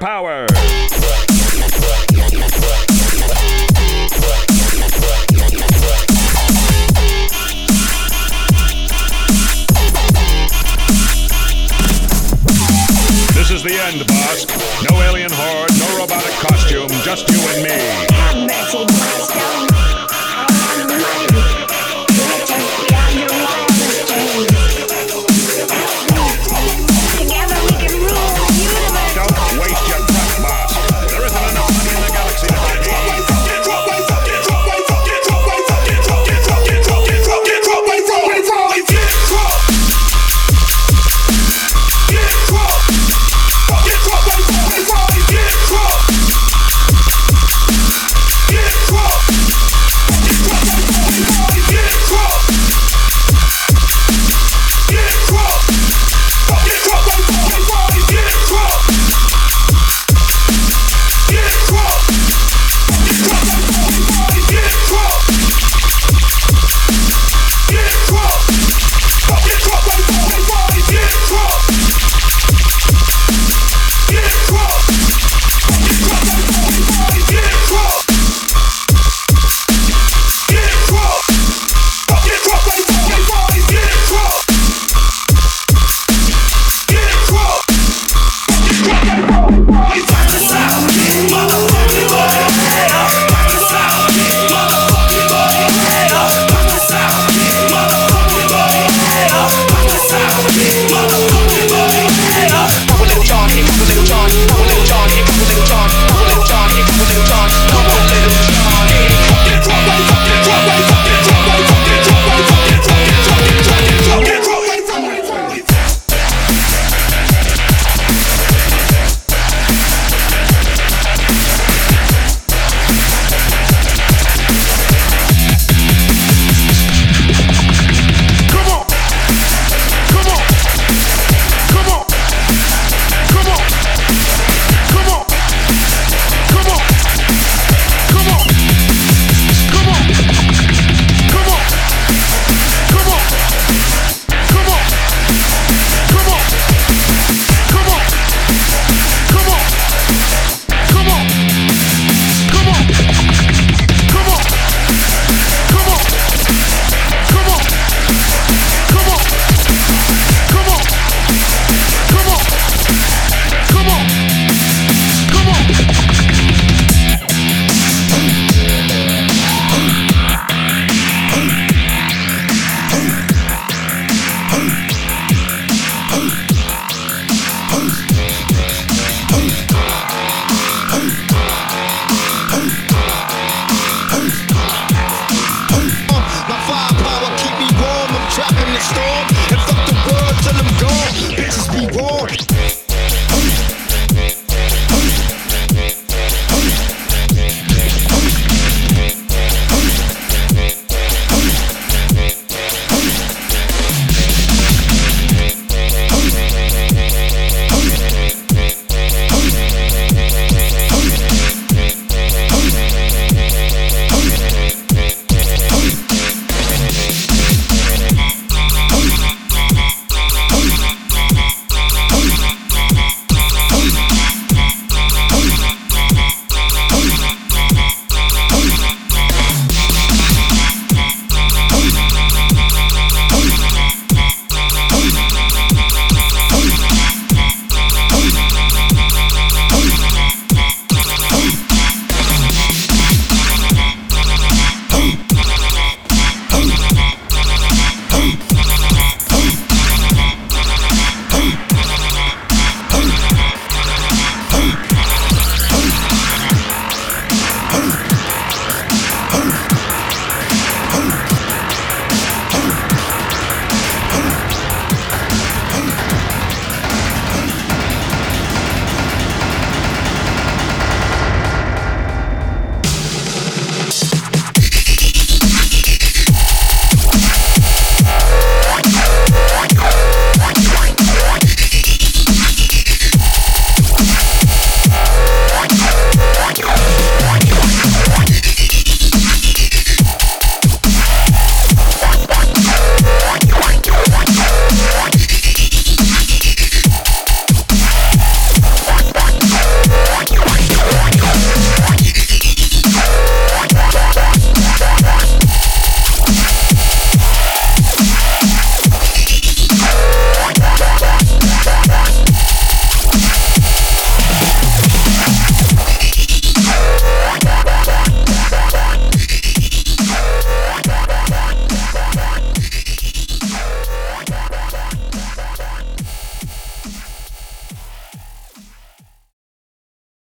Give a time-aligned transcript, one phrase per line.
[0.00, 0.59] power.